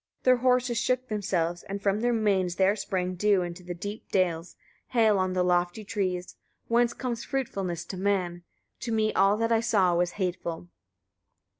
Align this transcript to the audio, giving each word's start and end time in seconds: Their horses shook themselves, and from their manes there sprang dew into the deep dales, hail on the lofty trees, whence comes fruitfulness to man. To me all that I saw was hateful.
Their 0.23 0.37
horses 0.37 0.79
shook 0.79 1.09
themselves, 1.09 1.61
and 1.61 1.79
from 1.79 1.99
their 1.99 2.11
manes 2.11 2.55
there 2.55 2.75
sprang 2.75 3.13
dew 3.13 3.43
into 3.43 3.61
the 3.61 3.75
deep 3.75 4.09
dales, 4.09 4.55
hail 4.87 5.19
on 5.19 5.33
the 5.33 5.43
lofty 5.43 5.83
trees, 5.85 6.37
whence 6.67 6.95
comes 6.95 7.23
fruitfulness 7.23 7.85
to 7.85 7.97
man. 7.97 8.41
To 8.79 8.91
me 8.91 9.13
all 9.13 9.37
that 9.37 9.51
I 9.51 9.59
saw 9.59 9.93
was 9.93 10.13
hateful. 10.13 10.69